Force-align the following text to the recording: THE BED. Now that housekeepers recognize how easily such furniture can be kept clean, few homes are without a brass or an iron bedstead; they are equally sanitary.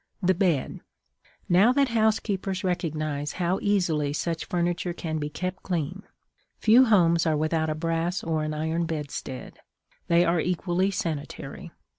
THE 0.23 0.33
BED. 0.33 0.79
Now 1.47 1.71
that 1.73 1.89
housekeepers 1.89 2.63
recognize 2.63 3.33
how 3.33 3.59
easily 3.61 4.13
such 4.13 4.45
furniture 4.45 4.93
can 4.93 5.19
be 5.19 5.29
kept 5.29 5.61
clean, 5.61 6.01
few 6.57 6.85
homes 6.85 7.27
are 7.27 7.37
without 7.37 7.69
a 7.69 7.75
brass 7.75 8.23
or 8.23 8.43
an 8.43 8.55
iron 8.55 8.87
bedstead; 8.87 9.59
they 10.07 10.25
are 10.25 10.39
equally 10.39 10.89
sanitary. 10.89 11.69